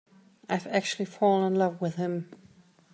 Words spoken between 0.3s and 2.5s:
I've actually fallen in love with him.